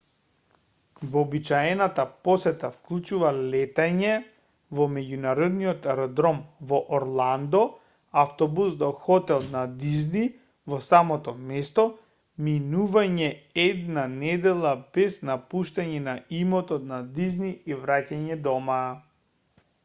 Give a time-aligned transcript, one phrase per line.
[1.15, 4.15] вообичаената посета вклучува летање
[4.79, 6.39] во меѓународниот аеродром
[6.71, 7.61] во орландо
[8.23, 10.25] автобус до хотел на дизни
[10.75, 11.87] во самото место
[12.49, 13.29] минување
[13.67, 18.83] една недела без напуштање на имотот на дизни и враќање дома